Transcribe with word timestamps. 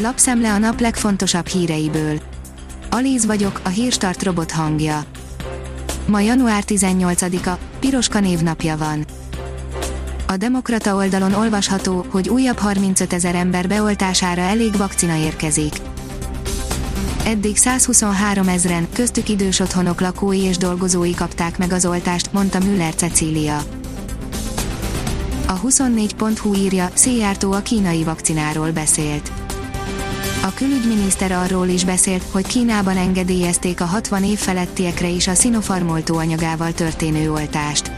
Lapszemle 0.00 0.52
a 0.52 0.58
nap 0.58 0.80
legfontosabb 0.80 1.46
híreiből. 1.46 2.20
Alíz 2.90 3.26
vagyok, 3.26 3.60
a 3.62 3.68
hírstart 3.68 4.22
robot 4.22 4.50
hangja. 4.50 5.04
Ma 6.06 6.20
január 6.20 6.62
18-a, 6.66 7.58
Piroska 7.80 8.20
névnapja 8.20 8.76
van. 8.76 9.04
A 10.26 10.36
Demokrata 10.36 10.94
oldalon 10.94 11.32
olvasható, 11.32 12.06
hogy 12.10 12.28
újabb 12.28 12.58
35 12.58 13.12
ezer 13.12 13.34
ember 13.34 13.68
beoltására 13.68 14.40
elég 14.40 14.76
vakcina 14.76 15.16
érkezik. 15.16 15.74
Eddig 17.24 17.56
123 17.56 18.48
ezren, 18.48 18.88
köztük 18.92 19.28
idős 19.28 19.60
otthonok 19.60 20.00
lakói 20.00 20.42
és 20.42 20.56
dolgozói 20.56 21.14
kapták 21.14 21.58
meg 21.58 21.72
az 21.72 21.86
oltást, 21.86 22.32
mondta 22.32 22.58
Müller 22.58 22.94
Cecília. 22.94 23.62
A 25.46 25.60
24.hu 25.60 26.54
írja, 26.54 26.90
Széjártó 26.94 27.52
a 27.52 27.60
kínai 27.60 28.04
vakcináról 28.04 28.70
beszélt. 28.70 29.32
A 30.42 30.54
külügyminiszter 30.54 31.32
arról 31.32 31.66
is 31.66 31.84
beszélt, 31.84 32.22
hogy 32.30 32.46
Kínában 32.46 32.96
engedélyezték 32.96 33.80
a 33.80 33.84
60 33.84 34.24
év 34.24 34.38
felettiekre 34.38 35.08
is 35.08 35.26
a 35.26 35.34
Sinopharm 35.34 35.88
oltóanyagával 35.88 36.72
történő 36.72 37.32
oltást. 37.32 37.90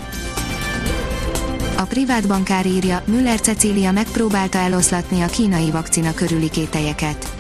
A 1.77 1.83
privát 1.83 2.27
bankár 2.27 2.67
írja, 2.67 3.03
Müller 3.07 3.41
Cecília 3.41 3.93
megpróbálta 3.93 4.59
eloszlatni 4.59 5.21
a 5.23 5.27
kínai 5.27 5.71
vakcina 5.71 6.15
körüli 6.15 6.51
kételyeket. 6.51 7.40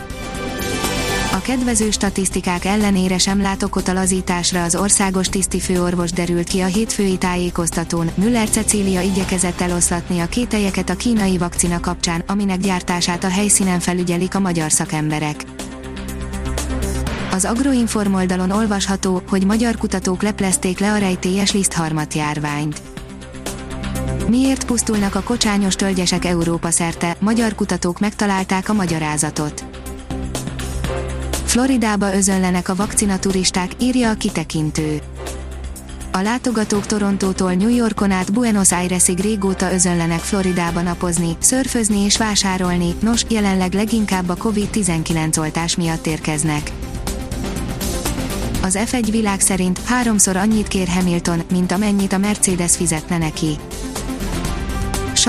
A 1.33 1.41
kedvező 1.41 1.91
statisztikák 1.91 2.65
ellenére 2.65 3.19
sem 3.19 3.41
lát 3.41 3.63
okot 3.63 3.89
a 3.89 3.93
lazításra 3.93 4.63
az 4.63 4.75
országos 4.75 5.29
tisztifőorvos 5.29 6.13
derült 6.13 6.49
ki 6.49 6.61
a 6.61 6.67
hétfői 6.67 7.19
tájékoztatón. 7.19 8.11
Müller 8.15 8.49
Cecília 8.49 9.01
igyekezett 9.01 9.61
eloszlatni 9.61 10.21
a 10.21 10.27
kételyeket 10.27 10.91
a 10.91 10.97
kínai 10.97 11.39
vakcina 11.39 11.81
kapcsán, 11.81 12.23
aminek 12.27 12.59
gyártását 12.59 13.25
a 13.25 13.29
helyszínen 13.29 13.81
felügyelik 13.81 14.35
a 14.35 14.41
magyar 14.41 14.73
szakemberek. 14.73 15.45
Az 17.33 17.45
Agroinform 17.45 18.15
oldalon 18.15 18.51
olvasható, 18.51 19.23
hogy 19.29 19.45
magyar 19.45 19.77
kutatók 19.77 20.23
leplezték 20.23 20.79
le 20.79 20.93
a 20.93 20.99
rejtélyes 20.99 21.53
lisztharmat 21.53 22.15
járványt. 22.15 22.83
Miért 24.29 24.65
pusztulnak 24.65 25.15
a 25.15 25.23
kocsányos 25.23 25.75
tölgyesek 25.75 26.25
Európa 26.25 26.71
szerte? 26.71 27.17
Magyar 27.21 27.55
kutatók 27.55 27.99
megtalálták 27.99 28.69
a 28.69 28.73
magyarázatot. 28.73 29.70
Floridába 31.51 32.15
özönlenek 32.15 32.69
a 32.69 32.75
vakcinaturisták, 32.75 33.71
írja 33.81 34.11
a 34.11 34.15
kitekintő. 34.15 35.01
A 36.13 36.21
látogatók 36.21 36.87
Torontótól 36.87 37.53
New 37.53 37.75
Yorkon 37.75 38.11
át 38.11 38.33
Buenos 38.33 38.73
Airesig 38.73 39.19
régóta 39.19 39.73
özönlenek 39.73 40.19
Floridába 40.19 40.83
napozni, 40.83 41.37
szörfözni 41.39 41.99
és 41.99 42.17
vásárolni, 42.17 42.95
nos, 43.01 43.25
jelenleg 43.29 43.73
leginkább 43.73 44.29
a 44.29 44.35
COVID-19 44.35 45.39
oltás 45.39 45.77
miatt 45.77 46.07
érkeznek. 46.07 46.73
Az 48.63 48.79
F1 48.85 49.09
világ 49.11 49.41
szerint 49.41 49.79
háromszor 49.85 50.37
annyit 50.37 50.69
kér 50.69 50.89
Hamilton, 50.89 51.43
mint 51.51 51.73
amennyit 51.73 52.13
a 52.13 52.19
Mercedes 52.19 52.77
fizetne 52.77 53.19
neki. 53.19 53.59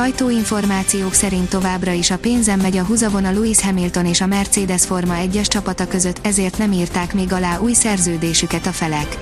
Sajtóinformációk 0.01 1.13
szerint 1.13 1.49
továbbra 1.49 1.91
is 1.91 2.11
a 2.11 2.17
pénzem 2.17 2.59
megy 2.59 2.77
a 2.77 2.83
húzavon 2.83 3.25
a 3.25 3.31
Lewis 3.31 3.61
Hamilton 3.61 4.05
és 4.05 4.21
a 4.21 4.25
Mercedes 4.25 4.85
Forma 4.85 5.15
1-es 5.17 5.45
csapata 5.45 5.87
között, 5.87 6.25
ezért 6.25 6.57
nem 6.57 6.71
írták 6.71 7.13
még 7.13 7.33
alá 7.33 7.59
új 7.59 7.73
szerződésüket 7.73 8.65
a 8.65 8.71
felek. 8.71 9.17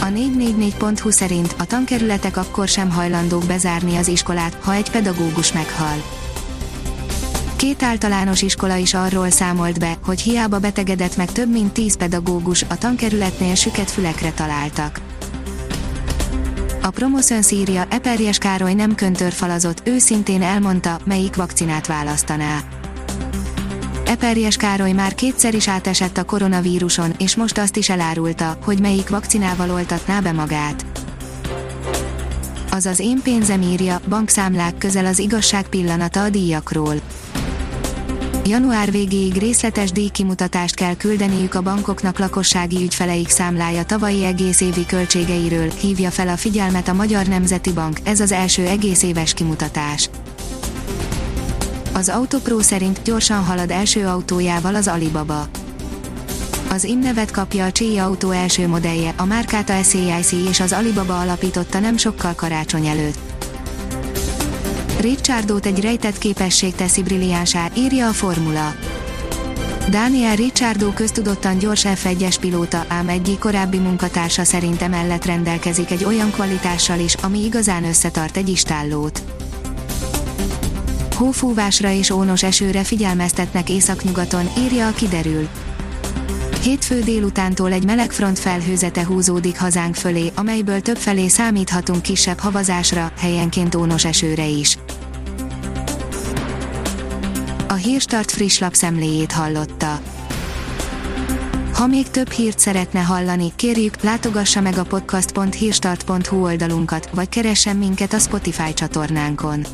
A 0.00 0.04
444.hu 0.04 1.10
szerint 1.10 1.54
a 1.58 1.64
tankerületek 1.64 2.36
akkor 2.36 2.68
sem 2.68 2.90
hajlandók 2.90 3.44
bezárni 3.46 3.96
az 3.96 4.08
iskolát, 4.08 4.56
ha 4.60 4.74
egy 4.74 4.90
pedagógus 4.90 5.52
meghal. 5.52 6.02
Két 7.56 7.82
általános 7.82 8.42
iskola 8.42 8.76
is 8.76 8.94
arról 8.94 9.30
számolt 9.30 9.78
be, 9.78 9.96
hogy 10.04 10.20
hiába 10.20 10.58
betegedett 10.58 11.16
meg 11.16 11.32
több 11.32 11.50
mint 11.50 11.72
10 11.72 11.96
pedagógus, 11.96 12.62
a 12.68 12.78
tankerületnél 12.78 13.54
süket 13.54 13.90
fülekre 13.90 14.32
találtak. 14.32 15.00
A 16.84 16.90
Promoszön 16.90 17.42
szírja, 17.42 17.86
Eperjes 17.90 18.38
Károly 18.38 18.74
nem 18.74 18.94
köntörfalazott, 18.94 19.88
őszintén 19.88 20.42
elmondta, 20.42 20.98
melyik 21.04 21.36
vakcinát 21.36 21.86
választaná. 21.86 22.58
Eperjes 24.06 24.56
Károly 24.56 24.92
már 24.92 25.14
kétszer 25.14 25.54
is 25.54 25.68
átesett 25.68 26.16
a 26.16 26.24
koronavíruson, 26.24 27.12
és 27.18 27.36
most 27.36 27.58
azt 27.58 27.76
is 27.76 27.88
elárulta, 27.88 28.58
hogy 28.64 28.80
melyik 28.80 29.08
vakcinával 29.08 29.70
oltatná 29.70 30.20
be 30.20 30.32
magát. 30.32 30.84
Azaz 32.70 33.00
én 33.00 33.20
pénzem 33.22 33.62
írja, 33.62 34.00
bankszámlák 34.08 34.78
közel 34.78 35.06
az 35.06 35.18
igazság 35.18 35.68
pillanata 35.68 36.22
a 36.22 36.30
díjakról 36.30 36.94
Január 38.46 38.90
végéig 38.90 39.36
részletes 39.36 39.92
díjkimutatást 39.92 40.74
kell 40.74 40.96
küldeniük 40.96 41.54
a 41.54 41.60
bankoknak 41.60 42.18
lakossági 42.18 42.82
ügyfeleik 42.82 43.28
számlája 43.28 43.84
tavalyi 43.84 44.24
egész 44.24 44.60
évi 44.60 44.86
költségeiről, 44.86 45.70
hívja 45.80 46.10
fel 46.10 46.28
a 46.28 46.36
figyelmet 46.36 46.88
a 46.88 46.92
Magyar 46.92 47.26
Nemzeti 47.26 47.72
Bank, 47.72 47.98
ez 48.04 48.20
az 48.20 48.32
első 48.32 48.66
egész 48.66 49.02
éves 49.02 49.34
kimutatás. 49.34 50.10
Az 51.92 52.08
Autopro 52.08 52.60
szerint 52.60 53.02
gyorsan 53.02 53.44
halad 53.44 53.70
első 53.70 54.06
autójával 54.06 54.74
az 54.74 54.88
Alibaba. 54.88 55.48
Az 56.70 56.84
innevet 56.84 57.30
kapja 57.30 57.64
a 57.64 57.72
Cséi 57.72 57.98
autó 57.98 58.30
első 58.30 58.68
modellje, 58.68 59.14
a 59.16 59.24
márkát 59.24 59.70
a 59.70 59.82
SAIC 59.82 60.32
és 60.32 60.60
az 60.60 60.72
Alibaba 60.72 61.20
alapította 61.20 61.78
nem 61.78 61.96
sokkal 61.96 62.34
karácsony 62.34 62.86
előtt. 62.86 63.41
Richardot 65.02 65.66
egy 65.66 65.80
rejtett 65.80 66.18
képesség 66.18 66.74
teszi 66.74 67.02
brilliánsá, 67.02 67.68
írja 67.76 68.08
a 68.08 68.12
formula. 68.12 68.74
Daniel 69.90 70.36
Ricciardo 70.36 70.92
köztudottan 70.92 71.58
gyors 71.58 71.84
F1-es 71.86 72.36
pilóta, 72.40 72.84
ám 72.88 73.08
egyik 73.08 73.38
korábbi 73.38 73.78
munkatársa 73.78 74.44
szerint 74.44 74.82
emellett 74.82 75.24
rendelkezik 75.24 75.90
egy 75.90 76.04
olyan 76.04 76.30
kvalitással 76.30 76.98
is, 76.98 77.14
ami 77.14 77.44
igazán 77.44 77.84
összetart 77.84 78.36
egy 78.36 78.48
istállót. 78.48 79.22
Hófúvásra 81.16 81.90
és 81.90 82.10
ónos 82.10 82.42
esőre 82.42 82.84
figyelmeztetnek 82.84 83.70
északnyugaton, 83.70 84.48
írja 84.58 84.86
a 84.86 84.92
kiderül. 84.92 85.48
Hétfő 86.62 87.00
délutántól 87.00 87.72
egy 87.72 87.84
meleg 87.84 88.12
front 88.12 88.38
felhőzete 88.38 89.04
húzódik 89.04 89.58
hazánk 89.58 89.94
fölé, 89.94 90.32
amelyből 90.34 90.80
több 90.80 90.96
felé 90.96 91.28
számíthatunk 91.28 92.02
kisebb 92.02 92.38
havazásra, 92.38 93.12
helyenként 93.18 93.74
ónos 93.74 94.04
esőre 94.04 94.46
is. 94.46 94.78
A 97.68 97.74
Hírstart 97.74 98.30
friss 98.30 98.58
lapszemléjét 98.58 99.32
hallotta. 99.32 100.00
Ha 101.74 101.86
még 101.86 102.10
több 102.10 102.30
hírt 102.30 102.58
szeretne 102.58 103.00
hallani, 103.00 103.52
kérjük, 103.56 104.02
látogassa 104.02 104.60
meg 104.60 104.78
a 104.78 104.82
podcast.hírstart.hu 104.82 106.42
oldalunkat, 106.42 107.10
vagy 107.14 107.28
keressen 107.28 107.76
minket 107.76 108.12
a 108.12 108.18
Spotify 108.18 108.74
csatornánkon. 108.74 109.64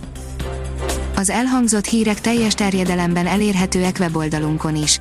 Az 1.17 1.31
elhangzott 1.31 1.87
hírek 1.87 2.21
teljes 2.21 2.55
terjedelemben 2.55 3.27
elérhetőek 3.27 3.97
weboldalunkon 4.01 4.77
is. 4.77 5.01